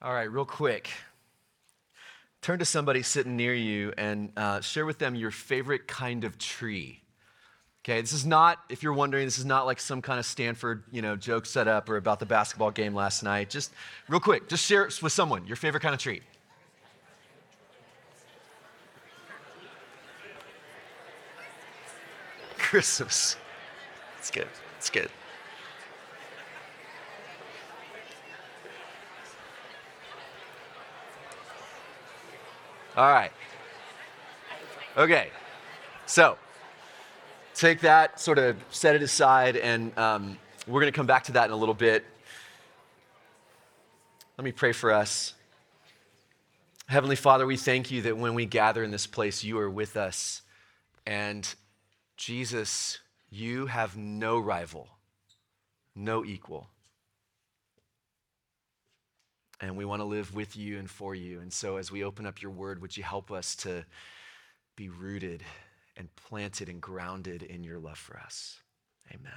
[0.00, 0.90] All right, real quick.
[2.40, 6.38] Turn to somebody sitting near you and uh, share with them your favorite kind of
[6.38, 7.02] tree.
[7.84, 10.84] Okay, this is not, if you're wondering, this is not like some kind of Stanford,
[10.92, 13.50] you know, joke set up or about the basketball game last night.
[13.50, 13.72] Just
[14.08, 16.20] real quick, just share it with someone, your favorite kind of tree.
[22.56, 23.36] Christmas.
[24.18, 24.48] It's good.
[24.76, 25.10] It's good.
[32.98, 33.30] All right.
[34.96, 35.30] Okay.
[36.06, 36.36] So
[37.54, 41.32] take that, sort of set it aside, and um, we're going to come back to
[41.32, 42.04] that in a little bit.
[44.36, 45.34] Let me pray for us.
[46.88, 49.96] Heavenly Father, we thank you that when we gather in this place, you are with
[49.96, 50.42] us.
[51.06, 51.54] And
[52.16, 52.98] Jesus,
[53.30, 54.88] you have no rival,
[55.94, 56.66] no equal
[59.60, 61.40] and we want to live with you and for you.
[61.40, 63.84] And so, as we open up your word, would you help us to
[64.76, 65.42] be rooted
[65.96, 68.60] and planted and grounded in your love for us?
[69.10, 69.32] Amen.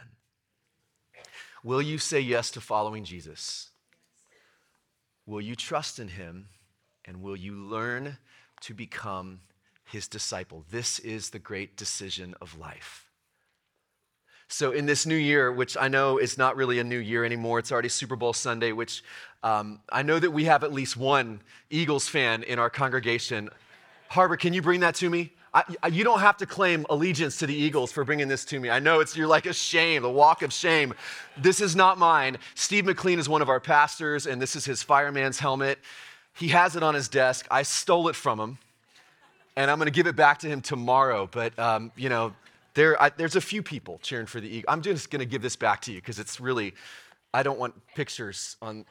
[1.64, 3.70] Will you say yes to following Jesus?
[5.26, 6.48] Will you trust in him?
[7.06, 8.18] And will you learn
[8.62, 9.42] to become
[9.86, 10.66] his disciple?
[10.70, 13.11] This is the great decision of life.
[14.52, 17.58] So, in this new year, which I know is not really a new year anymore,
[17.58, 19.02] it's already Super Bowl Sunday, which
[19.44, 23.50] um, I know that we have at least one Eagles fan in our congregation.
[24.10, 25.32] Harbor, can you bring that to me?
[25.54, 28.70] I, you don't have to claim allegiance to the Eagles for bringing this to me.
[28.70, 30.94] I know it's you're like a shame, the walk of shame.
[31.38, 32.38] This is not mine.
[32.54, 35.80] Steve McLean is one of our pastors, and this is his fireman's helmet.
[36.36, 37.48] He has it on his desk.
[37.50, 38.58] I stole it from him,
[39.56, 41.30] and I'm going to give it back to him tomorrow.
[41.32, 42.34] But um, you know,
[42.74, 44.66] there, I, there's a few people cheering for the Eagles.
[44.68, 46.74] I'm just going to give this back to you because it's really,
[47.34, 48.86] I don't want pictures on.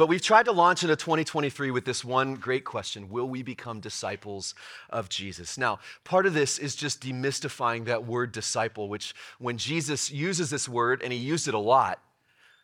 [0.00, 3.80] But we've tried to launch into 2023 with this one great question Will we become
[3.80, 4.54] disciples
[4.88, 5.58] of Jesus?
[5.58, 10.66] Now, part of this is just demystifying that word disciple, which when Jesus uses this
[10.66, 11.98] word, and he used it a lot,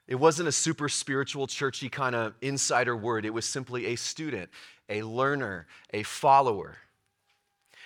[0.09, 3.25] it wasn't a super spiritual, churchy kind of insider word.
[3.25, 4.51] It was simply a student,
[4.89, 6.77] a learner, a follower.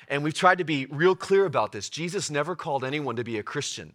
[0.08, 1.88] And we've tried to be real clear about this.
[1.88, 3.94] Jesus never called anyone to be a Christian.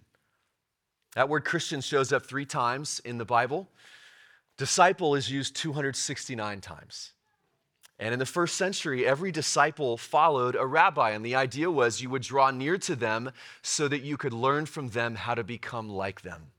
[1.13, 3.69] That word Christian shows up three times in the Bible.
[4.57, 7.11] Disciple is used 269 times.
[7.99, 11.11] And in the first century, every disciple followed a rabbi.
[11.11, 13.31] And the idea was you would draw near to them
[13.61, 16.51] so that you could learn from them how to become like them.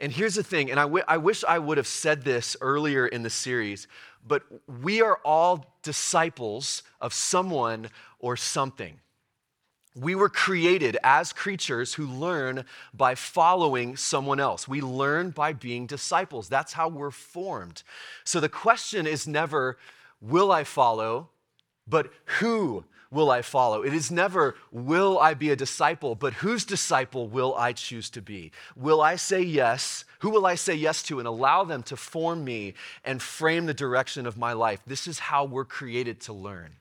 [0.00, 3.06] And here's the thing, and I, w- I wish I would have said this earlier
[3.06, 3.86] in the series,
[4.26, 4.42] but
[4.82, 7.88] we are all disciples of someone
[8.18, 9.00] or something.
[9.96, 14.66] We were created as creatures who learn by following someone else.
[14.66, 16.48] We learn by being disciples.
[16.48, 17.84] That's how we're formed.
[18.24, 19.78] So the question is never,
[20.20, 21.28] will I follow,
[21.86, 23.82] but who will I follow?
[23.82, 28.22] It is never, will I be a disciple, but whose disciple will I choose to
[28.22, 28.50] be?
[28.74, 30.04] Will I say yes?
[30.20, 32.74] Who will I say yes to and allow them to form me
[33.04, 34.80] and frame the direction of my life?
[34.86, 36.76] This is how we're created to learn.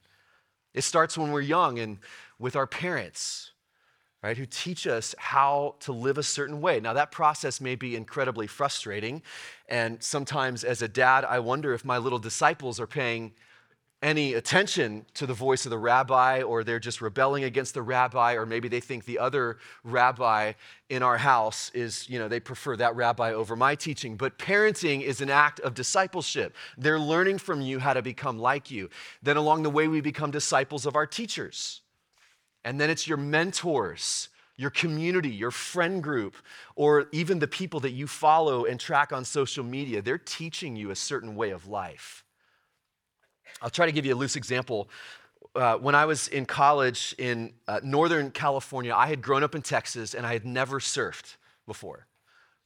[0.73, 1.99] It starts when we're young and
[2.39, 3.51] with our parents,
[4.23, 6.79] right, who teach us how to live a certain way.
[6.79, 9.21] Now, that process may be incredibly frustrating.
[9.69, 13.33] And sometimes as a dad, I wonder if my little disciples are paying
[14.03, 18.33] any attention to the voice of the rabbi, or they're just rebelling against the rabbi,
[18.33, 20.51] or maybe they think the other rabbi
[20.89, 24.17] in our house is, you know, they prefer that rabbi over my teaching.
[24.17, 26.53] But parenting is an act of discipleship.
[26.77, 28.89] They're learning from you how to become like you.
[29.23, 31.81] Then along the way, we become disciples of our teachers.
[32.65, 34.27] And then it's your mentors,
[34.57, 36.35] your community, your friend group,
[36.75, 40.01] or even the people that you follow and track on social media.
[40.01, 42.22] They're teaching you a certain way of life.
[43.63, 44.89] I'll try to give you a loose example.
[45.55, 49.61] Uh, when I was in college in uh, Northern California, I had grown up in
[49.61, 52.05] Texas and I had never surfed before.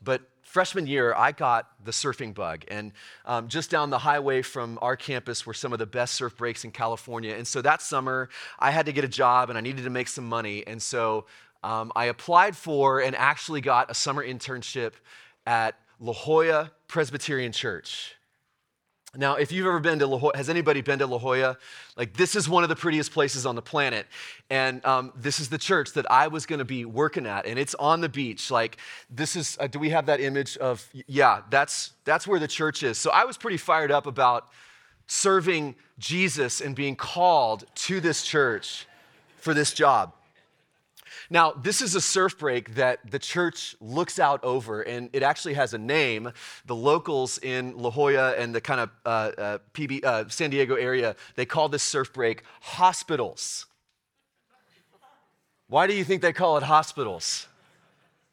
[0.01, 2.65] But freshman year, I got the surfing bug.
[2.69, 2.93] And
[3.25, 6.63] um, just down the highway from our campus were some of the best surf breaks
[6.63, 7.35] in California.
[7.35, 10.07] And so that summer, I had to get a job and I needed to make
[10.07, 10.65] some money.
[10.65, 11.25] And so
[11.63, 14.93] um, I applied for and actually got a summer internship
[15.45, 18.16] at La Jolla Presbyterian Church.
[19.15, 21.57] Now, if you've ever been to La Jolla, has anybody been to La Jolla?
[21.95, 24.05] Like, this is one of the prettiest places on the planet.
[24.49, 27.45] And um, this is the church that I was going to be working at.
[27.45, 28.51] And it's on the beach.
[28.51, 28.77] Like,
[29.09, 32.83] this is, uh, do we have that image of, yeah, that's, that's where the church
[32.83, 32.97] is.
[32.97, 34.49] So I was pretty fired up about
[35.07, 38.87] serving Jesus and being called to this church
[39.37, 40.13] for this job.
[41.29, 45.55] Now, this is a surf break that the church looks out over, and it actually
[45.55, 46.31] has a name.
[46.65, 50.75] The locals in La Jolla and the kind of uh, uh, PB, uh, San Diego
[50.75, 53.65] area, they call this surf break hospitals.
[55.67, 57.47] Why do you think they call it hospitals?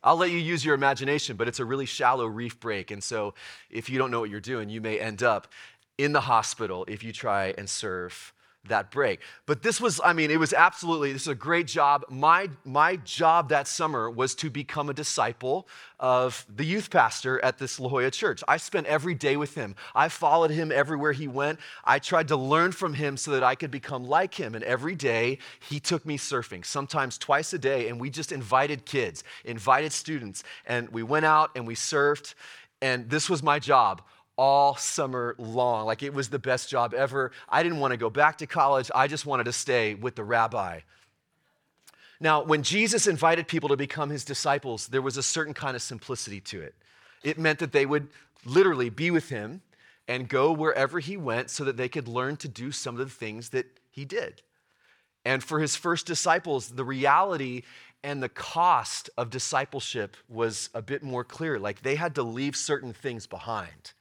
[0.05, 2.91] I'll let you use your imagination, but it's a really shallow reef break.
[2.91, 3.35] And so,
[3.71, 5.49] if you don't know what you're doing, you may end up
[5.99, 8.34] in the hospital if you try and surf
[8.69, 9.21] that break.
[9.47, 12.05] But this was, I mean, it was absolutely, this is a great job.
[12.09, 15.69] My, my job that summer was to become a disciple
[16.01, 18.43] of the youth pastor at this La Jolla church.
[18.49, 19.75] I spent every day with him.
[19.95, 21.61] I followed him everywhere he went.
[21.85, 24.55] I tried to learn from him so that I could become like him.
[24.55, 25.39] And every day
[25.69, 27.89] he took me surfing, sometimes twice a day.
[27.89, 30.43] And we just invited kids, invited students.
[30.67, 32.35] And we went out and we surfed.
[32.83, 34.03] And this was my job
[34.37, 35.87] all summer long.
[35.87, 37.33] Like it was the best job ever.
[37.49, 40.25] I didn't want to go back to college, I just wanted to stay with the
[40.25, 40.81] rabbi.
[42.21, 45.83] Now, when Jesus invited people to become his disciples, there was a certain kind of
[45.83, 46.75] simplicity to it.
[47.23, 48.09] It meant that they would
[48.45, 49.63] literally be with him
[50.07, 53.15] and go wherever he went so that they could learn to do some of the
[53.15, 54.43] things that he did.
[55.25, 57.63] And for his first disciples, the reality
[58.03, 61.59] and the cost of discipleship was a bit more clear.
[61.59, 63.93] Like they had to leave certain things behind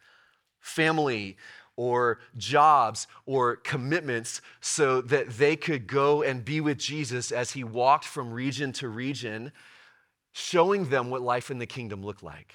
[0.64, 1.38] family
[1.76, 7.64] or jobs or commitments so that they could go and be with Jesus as he
[7.64, 9.52] walked from region to region,
[10.32, 12.54] showing them what life in the kingdom looked like.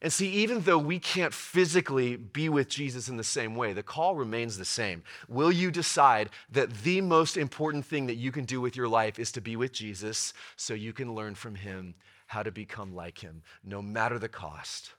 [0.00, 3.84] And see, even though we can't physically be with Jesus in the same way, the
[3.84, 5.04] call remains the same.
[5.28, 9.20] Will you decide that the most important thing that you can do with your life
[9.20, 11.94] is to be with Jesus so you can learn from him
[12.26, 14.92] how to become like him, no matter the cost?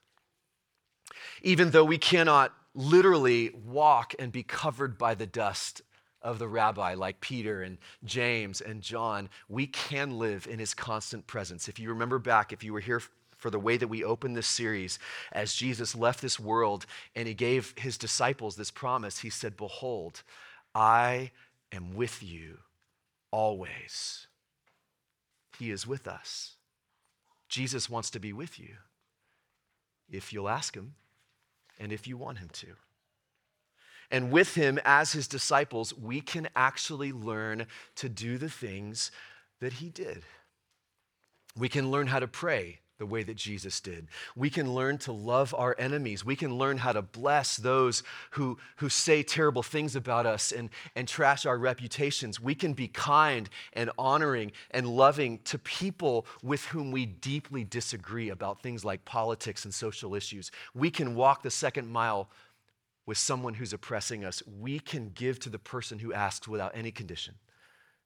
[1.41, 5.81] Even though we cannot literally walk and be covered by the dust
[6.21, 11.27] of the rabbi, like Peter and James and John, we can live in his constant
[11.27, 11.67] presence.
[11.67, 13.01] If you remember back, if you were here
[13.37, 14.99] for the way that we opened this series,
[15.33, 16.85] as Jesus left this world
[17.15, 20.23] and he gave his disciples this promise, he said, Behold,
[20.73, 21.31] I
[21.73, 22.59] am with you
[23.31, 24.27] always.
[25.59, 26.55] He is with us.
[27.49, 28.75] Jesus wants to be with you
[30.09, 30.95] if you'll ask him
[31.79, 32.67] and if you want Him to.
[34.11, 39.11] And with Him as His disciples, we can actually learn to do the things
[39.59, 40.23] that He did.
[41.57, 44.07] We can learn how to pray the way that Jesus did.
[44.35, 46.23] We can learn to love our enemies.
[46.23, 50.69] We can learn how to bless those who, who say terrible things about us and,
[50.95, 52.39] and trash our reputations.
[52.39, 58.29] We can be kind and honoring and loving to people with whom we deeply disagree
[58.29, 60.51] about things like politics and social issues.
[60.75, 62.29] We can walk the second mile
[63.05, 64.41] with someone who's oppressing us.
[64.59, 67.35] We can give to the person who asks without any condition.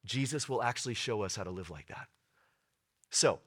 [0.05, 2.07] Jesus will actually show us how to live like that.
[3.09, 3.39] So,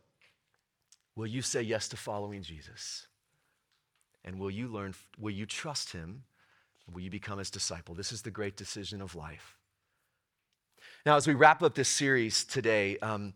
[1.21, 3.07] Will you say yes to following Jesus?
[4.25, 6.23] And will you learn, will you trust him?
[6.91, 7.95] Will you become his disciple?
[7.95, 9.59] This is the great decision of life.
[11.05, 13.35] Now, as we wrap up this series today, um,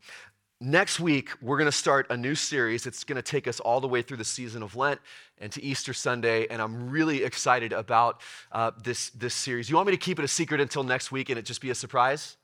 [0.62, 2.86] next week we're going to start a new series.
[2.86, 4.98] It's going to take us all the way through the season of Lent
[5.36, 9.68] and to Easter Sunday, and I'm really excited about uh, this, this series.
[9.68, 11.68] You want me to keep it a secret until next week and it just be
[11.68, 12.38] a surprise?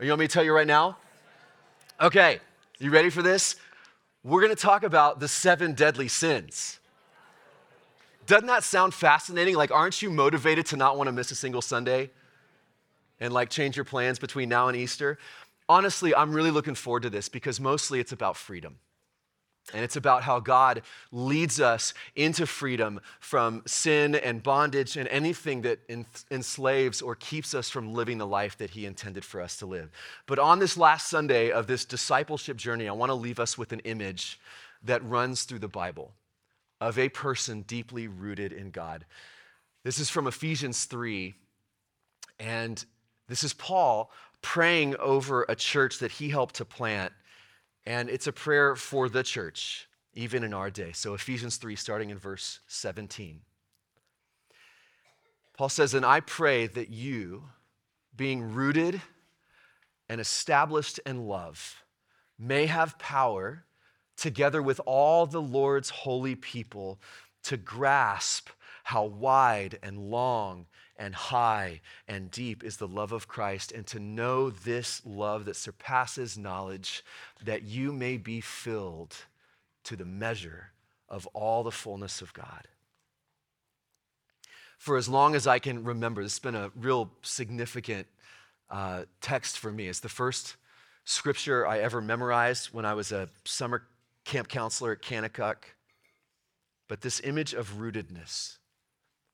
[0.00, 0.96] Or you want me to tell you right now?
[2.00, 2.40] Okay,
[2.80, 3.54] you ready for this?
[4.24, 6.78] We're going to talk about the seven deadly sins.
[8.26, 9.56] Doesn't that sound fascinating?
[9.56, 12.10] Like, aren't you motivated to not want to miss a single Sunday
[13.18, 15.18] and like change your plans between now and Easter?
[15.68, 18.78] Honestly, I'm really looking forward to this because mostly it's about freedom.
[19.72, 25.62] And it's about how God leads us into freedom from sin and bondage and anything
[25.62, 25.78] that
[26.30, 29.90] enslaves or keeps us from living the life that He intended for us to live.
[30.26, 33.72] But on this last Sunday of this discipleship journey, I want to leave us with
[33.72, 34.40] an image
[34.82, 36.12] that runs through the Bible
[36.80, 39.04] of a person deeply rooted in God.
[39.84, 41.34] This is from Ephesians 3,
[42.40, 42.84] and
[43.28, 44.10] this is Paul
[44.42, 47.12] praying over a church that he helped to plant
[47.84, 50.92] and it's a prayer for the church, even in our day.
[50.92, 53.40] So, Ephesians 3, starting in verse 17.
[55.56, 57.44] Paul says, And I pray that you,
[58.16, 59.00] being rooted
[60.08, 61.82] and established in love,
[62.38, 63.64] may have power,
[64.16, 67.00] together with all the Lord's holy people,
[67.44, 68.48] to grasp
[68.84, 70.66] how wide and long
[71.02, 75.56] and high and deep is the love of Christ, and to know this love that
[75.56, 77.04] surpasses knowledge,
[77.44, 79.16] that you may be filled
[79.82, 80.70] to the measure
[81.08, 82.68] of all the fullness of God.
[84.78, 88.06] For as long as I can remember, this has been a real significant
[88.70, 89.88] uh, text for me.
[89.88, 90.54] It's the first
[91.04, 93.82] scripture I ever memorized when I was a summer
[94.24, 95.56] camp counselor at Kanakuk.
[96.86, 98.58] But this image of rootedness,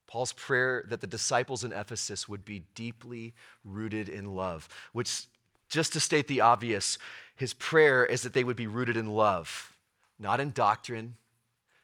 [0.08, 3.34] Paul's prayer that the disciples in Ephesus would be deeply
[3.64, 5.26] rooted in love, which,
[5.68, 6.98] just to state the obvious,
[7.36, 9.76] his prayer is that they would be rooted in love,
[10.18, 11.14] not in doctrine,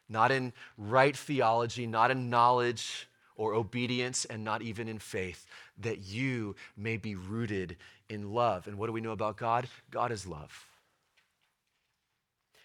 [0.09, 5.45] not in right theology, not in knowledge or obedience, and not even in faith,
[5.77, 7.77] that you may be rooted
[8.09, 8.65] in love.
[8.65, 9.67] And what do we know about God?
[9.91, 10.65] God is love.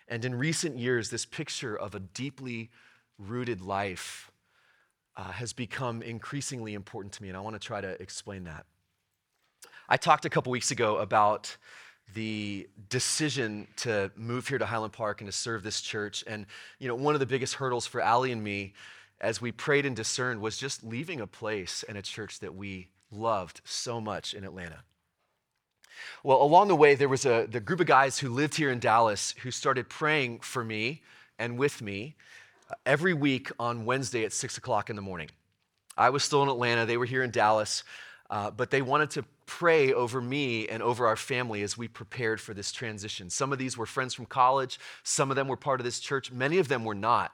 [0.08, 2.70] And in recent years, this picture of a deeply
[3.18, 4.29] rooted life
[5.16, 8.66] uh, has become increasingly important to me, and I want to try to explain that.
[9.88, 11.56] I talked a couple weeks ago about
[12.14, 16.24] the decision to move here to Highland Park and to serve this church.
[16.26, 16.46] And,
[16.78, 18.74] you know, one of the biggest hurdles for Ali and me
[19.20, 22.88] as we prayed and discerned was just leaving a place and a church that we
[23.10, 24.82] loved so much in Atlanta.
[26.22, 28.78] Well, along the way, there was a the group of guys who lived here in
[28.78, 31.02] Dallas who started praying for me
[31.38, 32.16] and with me
[32.86, 35.28] every week on Wednesday at six o'clock in the morning.
[35.96, 37.84] I was still in Atlanta, they were here in Dallas,
[38.30, 42.40] uh, but they wanted to pray over me and over our family as we prepared
[42.40, 43.28] for this transition.
[43.28, 46.30] Some of these were friends from college, some of them were part of this church,
[46.30, 47.32] many of them were not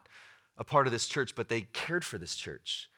[0.59, 2.89] a part of this church, but they cared for this church.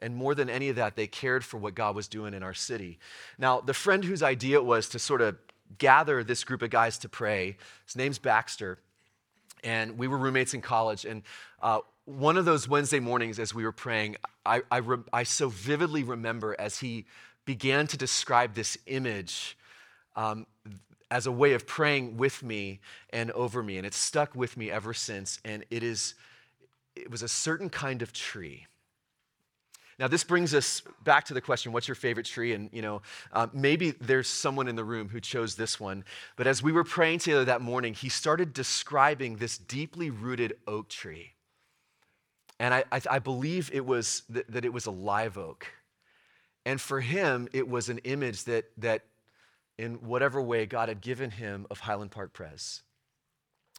[0.00, 2.52] And more than any of that, they cared for what God was doing in our
[2.52, 2.98] city.
[3.38, 5.38] Now, the friend whose idea it was to sort of
[5.78, 8.78] gather this group of guys to pray, his name's Baxter,
[9.64, 11.04] and we were roommates in college.
[11.04, 11.22] And
[11.62, 15.48] uh, one of those Wednesday mornings as we were praying, I, I, re- I, so
[15.48, 17.06] vividly remember as he
[17.44, 19.56] began to describe this image
[20.14, 20.46] um,
[21.10, 22.80] as a way of praying with me
[23.10, 23.78] and over me.
[23.78, 25.40] And it's stuck with me ever since.
[25.44, 26.14] And it is,
[26.94, 28.66] it was a certain kind of tree.
[29.98, 32.52] Now, this brings us back to the question what's your favorite tree?
[32.52, 36.04] And, you know, uh, maybe there's someone in the room who chose this one.
[36.36, 40.88] But as we were praying together that morning, he started describing this deeply rooted oak
[40.88, 41.32] tree.
[42.58, 45.66] And I, I, I believe it was th- that it was a live oak.
[46.66, 49.02] And for him, it was an image that, that
[49.78, 52.82] in whatever way God had given him of Highland Park Pres.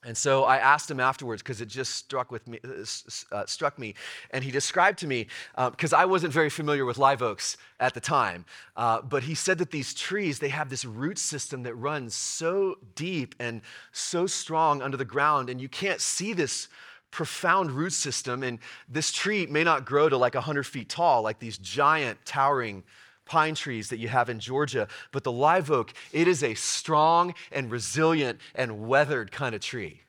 [0.05, 3.79] And so I asked him afterwards because it just struck with me, uh, uh struck
[3.79, 3.95] me,
[4.29, 5.27] and he described to me
[5.71, 8.45] because uh, I wasn't very familiar with live oaks at the time.
[8.77, 12.77] Uh, but he said that these trees they have this root system that runs so
[12.93, 16.67] deep and so strong under the ground, and you can't see this
[17.09, 18.43] profound root system.
[18.43, 18.59] And
[18.89, 22.83] this tree may not grow to like 100 feet tall, like these giant towering
[23.25, 27.33] pine trees that you have in Georgia, but the live oak, it is a strong
[27.51, 30.01] and resilient and weathered kind of tree.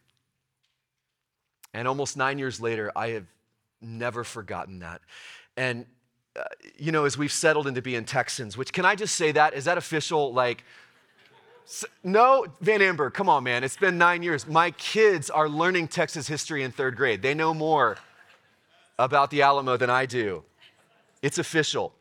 [1.72, 3.26] And almost nine years later, I have
[3.80, 5.00] never forgotten that.
[5.56, 5.86] And,
[6.38, 6.44] uh,
[6.78, 9.54] you know, as we've settled into being Texans, which can I just say that?
[9.54, 10.32] Is that official?
[10.32, 10.64] Like,
[12.04, 13.64] no, Van Amber, come on, man.
[13.64, 14.46] It's been nine years.
[14.46, 17.22] My kids are learning Texas history in third grade.
[17.22, 17.98] They know more
[18.98, 20.44] about the Alamo than I do.
[21.22, 21.92] It's official.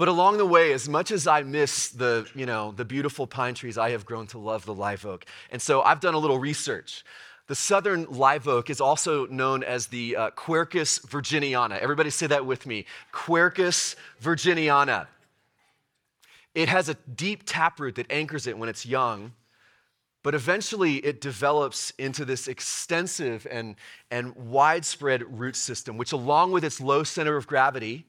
[0.00, 3.52] But along the way, as much as I miss the, you know, the beautiful pine
[3.52, 5.26] trees, I have grown to love the live oak.
[5.50, 7.04] And so I've done a little research.
[7.48, 11.78] The southern live oak is also known as the uh, Quercus virginiana.
[11.80, 12.86] Everybody say that with me.
[13.12, 15.06] Quercus virginiana.
[16.54, 19.34] It has a deep taproot that anchors it when it's young,
[20.22, 23.76] but eventually it develops into this extensive and,
[24.10, 28.06] and widespread root system, which, along with its low center of gravity,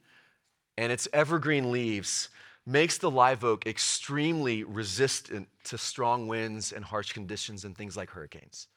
[0.81, 2.29] and its evergreen leaves
[2.65, 8.09] makes the live oak extremely resistant to strong winds and harsh conditions and things like
[8.09, 8.67] hurricanes.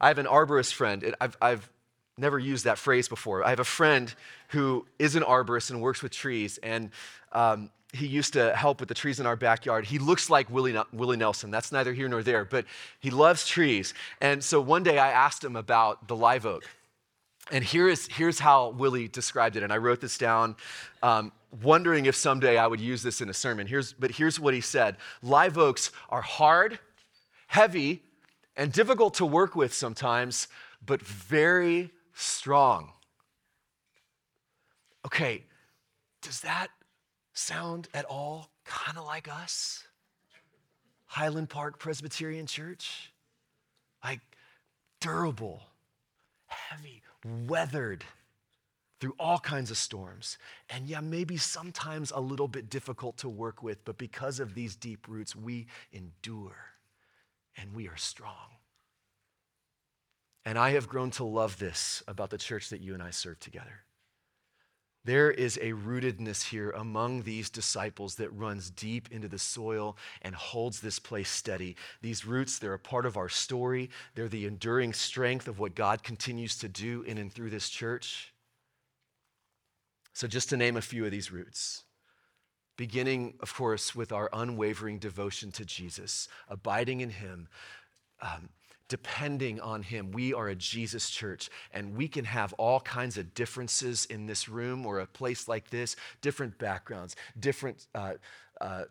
[0.00, 1.70] I have an arborist friend, I've, I've
[2.18, 3.44] never used that phrase before.
[3.44, 4.12] I have a friend
[4.48, 6.90] who is an arborist and works with trees, and
[7.30, 9.84] um, he used to help with the trees in our backyard.
[9.84, 11.52] He looks like Willie, Willie Nelson.
[11.52, 12.64] That's neither here nor there, but
[12.98, 13.94] he loves trees.
[14.20, 16.64] And so one day I asked him about the live oak.
[17.52, 19.62] And here is, here's how Willie described it.
[19.62, 20.56] And I wrote this down,
[21.02, 21.30] um,
[21.62, 23.66] wondering if someday I would use this in a sermon.
[23.66, 26.78] Here's, but here's what he said Live oaks are hard,
[27.46, 28.02] heavy,
[28.56, 30.48] and difficult to work with sometimes,
[30.84, 32.92] but very strong.
[35.04, 35.44] Okay,
[36.22, 36.68] does that
[37.32, 39.84] sound at all kind of like us?
[41.06, 43.12] Highland Park Presbyterian Church?
[44.02, 44.20] Like
[45.00, 45.62] durable,
[46.46, 47.02] heavy,
[47.48, 48.04] weathered
[49.00, 50.38] through all kinds of storms.
[50.70, 54.76] And yeah, maybe sometimes a little bit difficult to work with, but because of these
[54.76, 56.56] deep roots, we endure
[57.56, 58.56] and we are strong.
[60.44, 63.40] And I have grown to love this about the church that you and I serve
[63.40, 63.82] together.
[65.06, 70.34] There is a rootedness here among these disciples that runs deep into the soil and
[70.34, 71.76] holds this place steady.
[72.02, 73.88] These roots, they're a part of our story.
[74.16, 78.34] They're the enduring strength of what God continues to do in and through this church.
[80.12, 81.84] So, just to name a few of these roots,
[82.76, 87.46] beginning, of course, with our unwavering devotion to Jesus, abiding in Him,
[88.20, 88.48] um,
[88.88, 90.12] depending on Him.
[90.12, 94.48] We are a Jesus church, and we can have all kinds of differences in this
[94.48, 97.86] room or a place like this, different backgrounds, different.
[97.94, 98.14] Uh,
[98.60, 98.84] uh,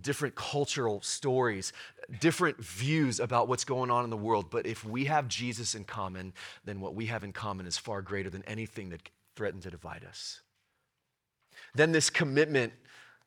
[0.00, 1.72] different cultural stories,
[2.20, 4.46] different views about what's going on in the world.
[4.50, 6.32] But if we have Jesus in common,
[6.64, 10.04] then what we have in common is far greater than anything that threatens to divide
[10.08, 10.40] us.
[11.74, 12.72] Then, this commitment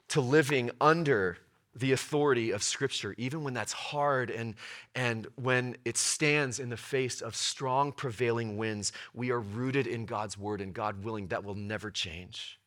[0.09, 1.37] to living under
[1.75, 4.55] the authority of Scripture, even when that's hard and,
[4.93, 10.05] and when it stands in the face of strong prevailing winds, we are rooted in
[10.05, 12.59] God's Word, and God willing, that will never change.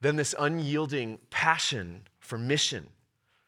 [0.00, 2.88] Then, this unyielding passion for mission,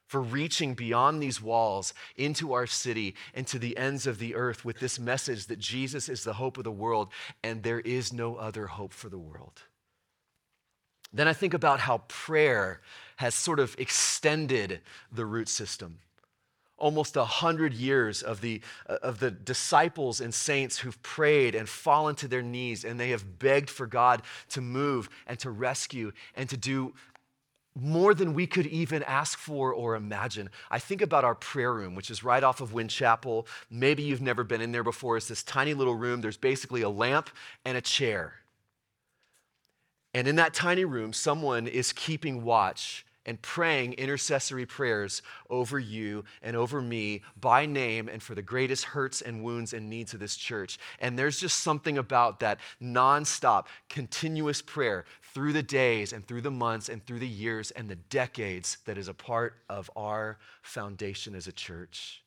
[0.06, 4.64] for reaching beyond these walls into our city and to the ends of the earth
[4.64, 7.08] with this message that Jesus is the hope of the world,
[7.44, 9.62] and there is no other hope for the world.
[11.12, 12.80] Then I think about how prayer
[13.16, 15.98] has sort of extended the root system.
[16.76, 21.68] Almost a hundred years of the, uh, of the disciples and saints who've prayed and
[21.68, 26.12] fallen to their knees and they have begged for God to move and to rescue
[26.36, 26.94] and to do
[27.74, 30.50] more than we could even ask for or imagine.
[30.70, 33.46] I think about our prayer room, which is right off of Wynne Chapel.
[33.70, 35.16] Maybe you've never been in there before.
[35.16, 36.20] It's this tiny little room.
[36.20, 37.30] There's basically a lamp
[37.64, 38.34] and a chair.
[40.18, 46.24] And in that tiny room, someone is keeping watch and praying intercessory prayers over you
[46.42, 50.18] and over me by name and for the greatest hurts and wounds and needs of
[50.18, 50.76] this church.
[50.98, 56.50] And there's just something about that nonstop, continuous prayer through the days and through the
[56.50, 61.36] months and through the years and the decades that is a part of our foundation
[61.36, 62.24] as a church.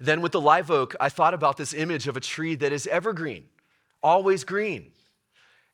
[0.00, 2.86] Then with the live oak, I thought about this image of a tree that is
[2.86, 3.50] evergreen,
[4.02, 4.92] always green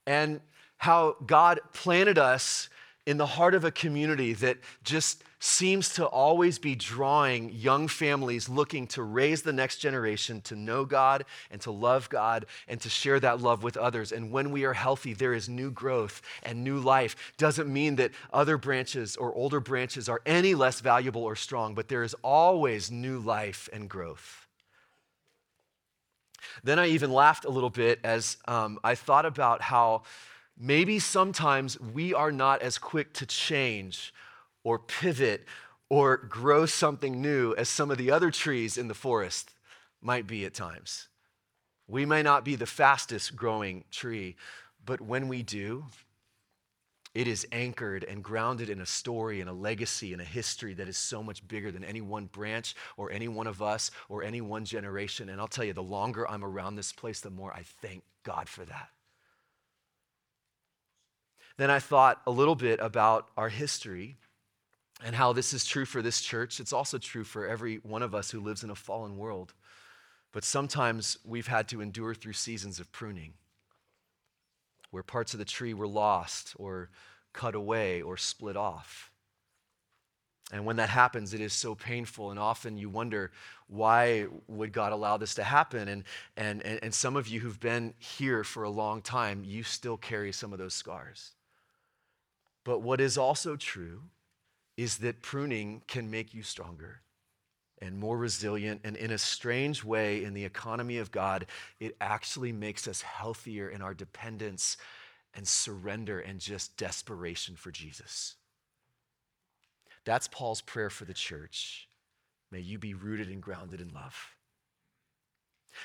[0.09, 0.41] and
[0.79, 2.71] how God planted us
[3.05, 8.49] in the heart of a community that just seems to always be drawing young families
[8.49, 12.89] looking to raise the next generation to know God and to love God and to
[12.89, 14.11] share that love with others.
[14.13, 17.15] And when we are healthy, there is new growth and new life.
[17.37, 21.89] Doesn't mean that other branches or older branches are any less valuable or strong, but
[21.89, 24.48] there is always new life and growth.
[26.63, 30.03] Then I even laughed a little bit as um, I thought about how
[30.59, 34.13] maybe sometimes we are not as quick to change
[34.65, 35.47] or pivot
[35.89, 39.55] or grow something new as some of the other trees in the forest
[40.01, 41.09] might be at times.
[41.87, 44.37] We may not be the fastest growing tree,
[44.85, 45.87] but when we do,
[47.19, 50.87] it is anchored and grounded in a story and a legacy and a history that
[50.87, 54.41] is so much bigger than any one branch or any one of us or any
[54.41, 55.29] one generation.
[55.29, 58.49] And I'll tell you, the longer I'm around this place, the more I thank God
[58.49, 58.91] for that.
[61.57, 64.17] Then I thought a little bit about our history
[65.05, 66.61] and how this is true for this church.
[66.61, 69.55] It's also true for every one of us who lives in a fallen world.
[70.31, 73.33] But sometimes we've had to endure through seasons of pruning
[74.91, 76.91] where parts of the tree were lost or
[77.33, 79.11] cut away or split off.
[80.51, 82.31] And when that happens, it is so painful.
[82.31, 83.33] And often you wonder,
[83.67, 85.89] why would God allow this to happen?
[85.89, 86.05] And,
[86.37, 90.33] and, and, some of you who've been here for a long time, you still carry
[90.33, 91.33] some of those scars.
[92.65, 94.05] But what is also true
[94.79, 97.03] is that pruning can make you stronger
[97.81, 98.81] and more resilient.
[98.85, 101.47] And in a strange way, in the economy of God,
[101.81, 104.77] it actually makes us healthier in our dependence
[105.35, 108.37] and surrender and just desperation for Jesus.
[110.05, 111.89] That's Paul's prayer for the church.
[112.51, 114.17] May you be rooted and grounded in love.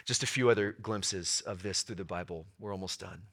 [0.05, 2.45] Just a few other glimpses of this through the Bible.
[2.59, 3.23] We're almost done.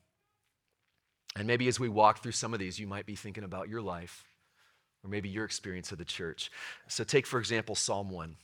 [1.37, 3.81] And maybe as we walk through some of these, you might be thinking about your
[3.81, 4.25] life
[5.05, 6.51] or maybe your experience of the church.
[6.89, 8.37] So, take, for example, Psalm 1.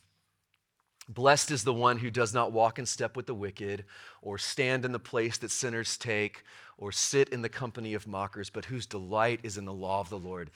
[1.08, 3.84] Blessed is the one who does not walk in step with the wicked,
[4.22, 6.42] or stand in the place that sinners take,
[6.78, 10.10] or sit in the company of mockers, but whose delight is in the law of
[10.10, 10.50] the Lord,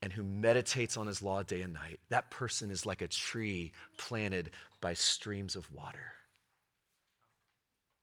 [0.00, 1.98] and who meditates on his law day and night.
[2.10, 6.12] That person is like a tree planted by streams of water.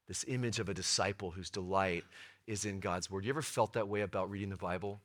[0.06, 2.04] This image of a disciple whose delight
[2.46, 3.24] is in God's word.
[3.24, 5.00] You ever felt that way about reading the Bible?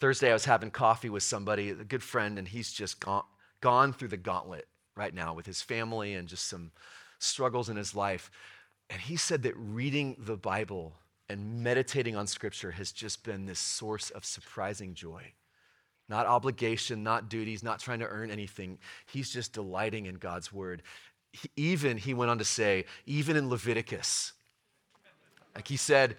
[0.00, 3.24] Thursday, I was having coffee with somebody, a good friend, and he's just gone,
[3.60, 6.70] gone through the gauntlet right now with his family and just some
[7.18, 8.30] struggles in his life.
[8.90, 10.94] And he said that reading the Bible
[11.28, 15.32] and meditating on Scripture has just been this source of surprising joy.
[16.08, 18.78] Not obligation, not duties, not trying to earn anything.
[19.06, 20.82] He's just delighting in God's word.
[21.32, 24.32] He, even, he went on to say, even in Leviticus,
[25.54, 26.16] like he said,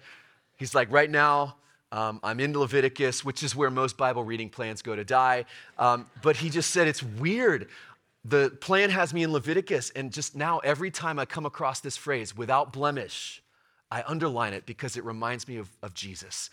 [0.56, 1.56] he's like, right now,
[1.92, 5.44] um, I'm in Leviticus, which is where most Bible reading plans go to die.
[5.78, 7.68] Um, but he just said, it's weird.
[8.28, 11.96] The plan has me in Leviticus, and just now, every time I come across this
[11.96, 13.40] phrase, without blemish,
[13.88, 16.50] I underline it because it reminds me of, of Jesus.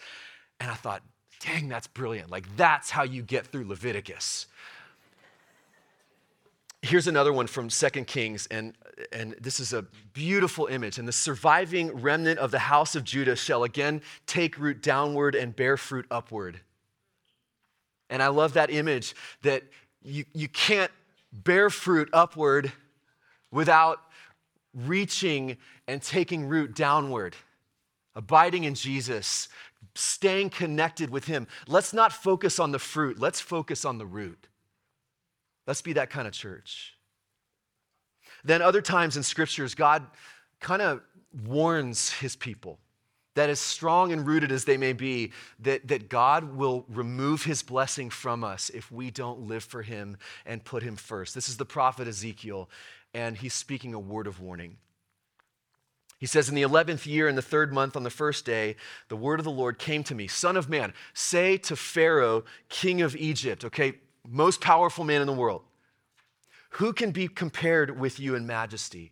[0.59, 1.01] And I thought,
[1.39, 2.29] dang, that's brilliant.
[2.29, 4.45] Like, that's how you get through Leviticus.
[6.83, 8.75] Here's another one from Second Kings, and,
[9.12, 9.83] and this is a
[10.13, 10.99] beautiful image.
[10.99, 15.55] And the surviving remnant of the house of Judah shall again take root downward and
[15.55, 16.59] bear fruit upward.
[18.12, 19.63] And I love that image that
[20.03, 20.91] you, you can't
[21.33, 22.71] bear fruit upward
[23.51, 23.99] without
[24.73, 27.35] reaching and taking root downward,
[28.15, 29.49] abiding in Jesus,
[29.95, 31.47] staying connected with Him.
[31.67, 34.47] Let's not focus on the fruit, let's focus on the root.
[35.65, 36.95] Let's be that kind of church.
[38.43, 40.05] Then, other times in scriptures, God
[40.59, 41.01] kind of
[41.45, 42.79] warns His people
[43.35, 47.63] that as strong and rooted as they may be, that, that God will remove his
[47.63, 51.33] blessing from us if we don't live for him and put him first.
[51.33, 52.69] This is the prophet Ezekiel,
[53.13, 54.77] and he's speaking a word of warning.
[56.19, 58.75] He says, In the 11th year, in the third month, on the first day,
[59.09, 63.01] the word of the Lord came to me Son of man, say to Pharaoh, king
[63.01, 65.63] of Egypt, okay, most powerful man in the world,
[66.69, 69.11] who can be compared with you in majesty?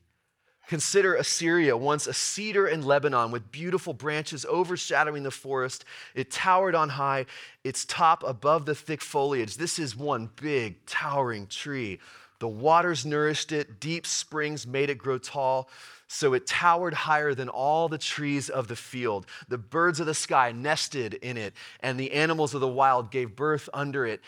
[0.72, 5.84] Consider Assyria, once a cedar in Lebanon with beautiful branches overshadowing the forest.
[6.16, 7.26] It towered on high,
[7.66, 9.58] its top above the thick foliage.
[9.58, 12.00] This is one big, towering tree.
[12.40, 15.70] The waters nourished it, deep springs made it grow tall.
[16.08, 19.26] So it towered higher than all the trees of the field.
[19.50, 23.36] The birds of the sky nested in it, and the animals of the wild gave
[23.36, 24.22] birth under it.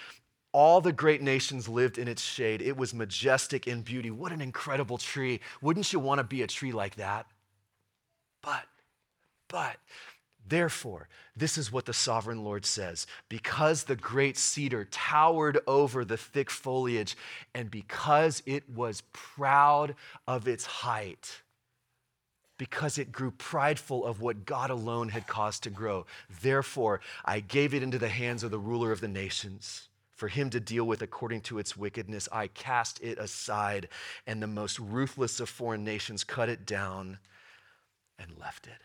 [0.54, 2.62] All the great nations lived in its shade.
[2.62, 4.12] It was majestic in beauty.
[4.12, 5.42] What an incredible tree.
[5.62, 7.26] Wouldn't you want to be a tree like that?
[8.42, 8.64] But,
[9.48, 9.78] but,
[10.46, 16.18] Therefore, this is what the sovereign Lord says because the great cedar towered over the
[16.18, 17.16] thick foliage,
[17.54, 19.96] and because it was proud
[20.28, 21.42] of its height,
[22.58, 26.06] because it grew prideful of what God alone had caused to grow.
[26.42, 29.88] Therefore, I gave it into the hands of the ruler of the nations.
[30.24, 33.90] For him to deal with according to its wickedness, I cast it aside,
[34.26, 37.20] and the most ruthless of foreign nations cut it down
[38.18, 38.82] and left it.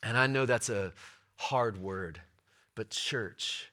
[0.00, 0.92] And I know that's a
[1.34, 2.20] hard word,
[2.76, 3.72] but church,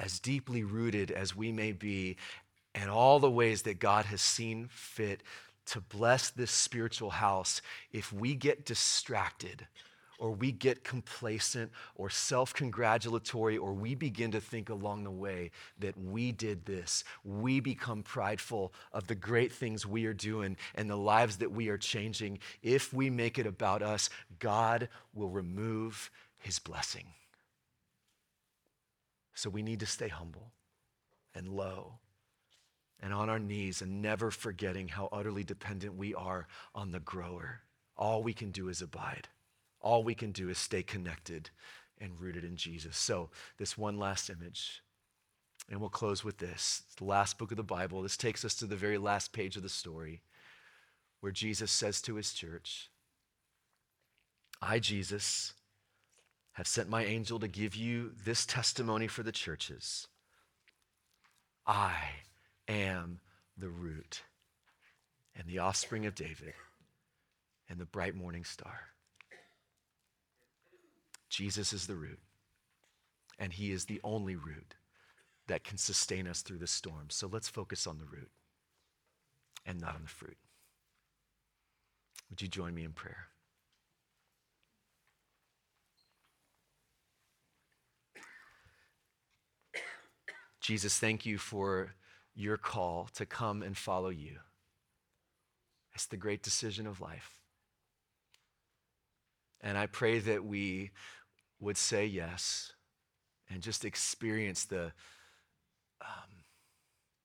[0.00, 2.16] as deeply rooted as we may be,
[2.74, 5.22] and all the ways that God has seen fit
[5.66, 9.68] to bless this spiritual house if we get distracted
[10.20, 15.50] or we get complacent or self congratulatory or we begin to think along the way
[15.80, 17.02] that we did this.
[17.24, 21.68] We become prideful of the great things we are doing and the lives that we
[21.70, 22.38] are changing.
[22.62, 27.06] If we make it about us, God will remove his blessing.
[29.34, 30.52] So we need to stay humble
[31.34, 31.94] and low
[33.02, 37.60] and on our knees and never forgetting how utterly dependent we are on the grower.
[37.96, 39.28] All we can do is abide.
[39.80, 41.50] All we can do is stay connected
[41.98, 42.96] and rooted in Jesus.
[42.96, 44.82] So, this one last image,
[45.70, 46.82] and we'll close with this.
[46.86, 48.02] It's the last book of the Bible.
[48.02, 50.22] This takes us to the very last page of the story
[51.20, 52.90] where Jesus says to his church,
[54.62, 55.54] I, Jesus,
[56.52, 60.08] have sent my angel to give you this testimony for the churches.
[61.66, 61.94] I
[62.68, 63.20] am
[63.56, 64.22] the root
[65.34, 66.54] and the offspring of David
[67.68, 68.80] and the bright morning star.
[71.30, 72.18] Jesus is the root,
[73.38, 74.74] and he is the only root
[75.46, 77.06] that can sustain us through the storm.
[77.08, 78.30] So let's focus on the root
[79.64, 80.36] and not on the fruit.
[82.28, 83.28] Would you join me in prayer?
[90.60, 91.94] Jesus, thank you for
[92.34, 94.36] your call to come and follow you.
[95.94, 97.40] It's the great decision of life.
[99.60, 100.90] And I pray that we
[101.60, 102.72] would say yes
[103.48, 104.92] and just experience the,
[106.00, 106.44] um,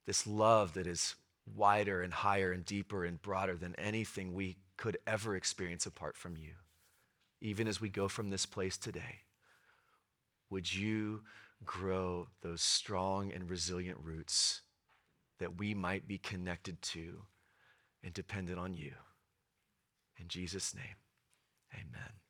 [0.06, 1.16] this love that is
[1.56, 6.36] wider and higher and deeper and broader than anything we could ever experience apart from
[6.36, 6.52] you.
[7.42, 9.22] Even as we go from this place today,
[10.50, 11.22] would you
[11.64, 14.62] grow those strong and resilient roots
[15.40, 17.24] that we might be connected to
[18.04, 18.94] and dependent on you.
[20.18, 20.96] In Jesus' name,
[21.74, 22.25] amen.